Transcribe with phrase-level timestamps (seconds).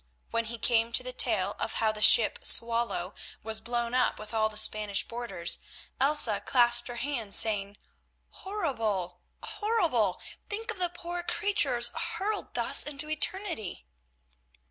[0.31, 3.13] When he came to the tale of how the ship Swallow
[3.43, 5.59] was blown up with all the Spanish boarders,
[5.99, 7.77] Elsa clasped her hands, saying,
[8.31, 9.21] "Horrible!
[9.43, 10.19] Horrible!
[10.49, 13.85] Think of the poor creatures hurled thus into eternity."